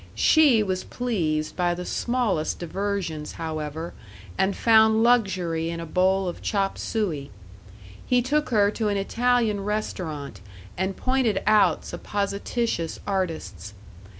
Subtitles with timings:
[0.15, 3.93] She was pleased by the smallest diversions, however,
[4.35, 7.29] and found luxury in a bowl of chop suey.
[8.03, 10.41] He took her to an Italian restaurant
[10.75, 13.75] and pointed out supposititious artists.